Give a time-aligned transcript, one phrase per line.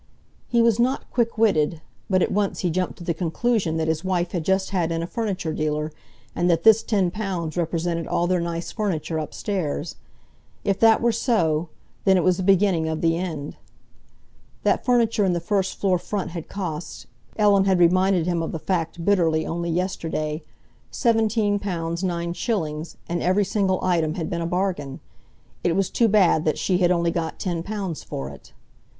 [0.47, 4.03] He was not quick witted, but at once he jumped to the conclusion that his
[4.03, 5.91] wife had just had in a furniture dealer,
[6.35, 9.97] and that this ten pounds represented all their nice furniture upstairs.
[10.63, 11.69] If that were so,
[12.03, 13.57] then it was the beginning of the end.
[14.63, 19.05] That furniture in the first floor front had cost—Ellen had reminded him of the fact
[19.05, 24.99] bitterly only yesterday—seventeen pounds nine shillings, and every single item had been a bargain.
[25.63, 28.51] It was too bad that she had only got ten pounds for it.